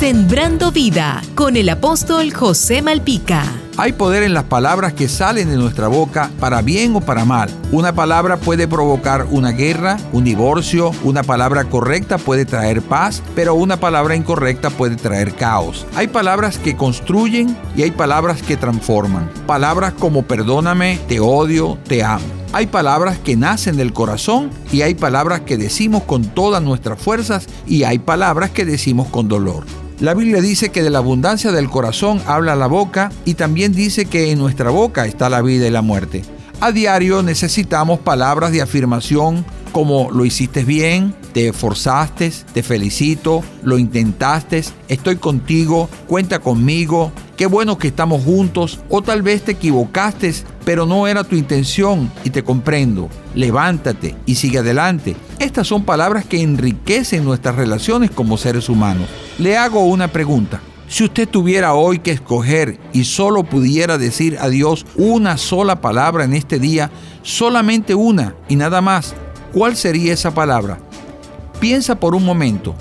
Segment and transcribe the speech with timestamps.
[0.00, 3.42] Sembrando vida con el apóstol José Malpica.
[3.76, 7.50] Hay poder en las palabras que salen de nuestra boca para bien o para mal.
[7.70, 13.54] Una palabra puede provocar una guerra, un divorcio, una palabra correcta puede traer paz, pero
[13.54, 15.86] una palabra incorrecta puede traer caos.
[15.94, 19.28] Hay palabras que construyen y hay palabras que transforman.
[19.46, 22.24] Palabras como perdóname, te odio, te amo.
[22.54, 27.46] Hay palabras que nacen del corazón y hay palabras que decimos con todas nuestras fuerzas
[27.66, 29.64] y hay palabras que decimos con dolor.
[30.00, 34.06] La Biblia dice que de la abundancia del corazón habla la boca y también dice
[34.06, 36.22] que en nuestra boca está la vida y la muerte.
[36.58, 43.76] A diario necesitamos palabras de afirmación como lo hiciste bien, te esforzaste, te felicito, lo
[43.76, 50.30] intentaste, estoy contigo, cuenta conmigo, qué bueno que estamos juntos, o tal vez te equivocaste,
[50.66, 53.08] pero no era tu intención y te comprendo.
[53.34, 55.16] Levántate y sigue adelante.
[55.38, 59.08] Estas son palabras que enriquecen nuestras relaciones como seres humanos.
[59.38, 60.60] Le hago una pregunta.
[60.86, 66.24] Si usted tuviera hoy que escoger y solo pudiera decir a Dios una sola palabra
[66.24, 66.90] en este día,
[67.22, 69.14] solamente una y nada más,
[69.54, 70.78] ¿cuál sería esa palabra?
[71.58, 72.74] Piensa por un momento.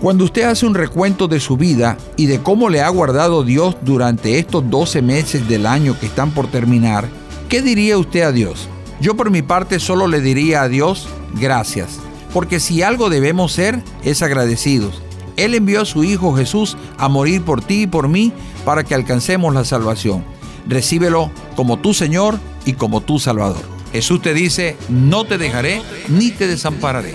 [0.00, 3.76] Cuando usted hace un recuento de su vida y de cómo le ha guardado Dios
[3.82, 7.08] durante estos 12 meses del año que están por terminar,
[7.48, 8.68] ¿qué diría usted a Dios?
[9.00, 11.08] Yo por mi parte solo le diría a Dios
[11.40, 11.98] gracias,
[12.32, 15.02] porque si algo debemos ser es agradecidos.
[15.36, 18.32] Él envió a su Hijo Jesús a morir por ti y por mí
[18.64, 20.24] para que alcancemos la salvación.
[20.68, 23.62] Recíbelo como tu Señor y como tu Salvador.
[23.92, 27.14] Jesús te dice, no te dejaré ni te desampararé.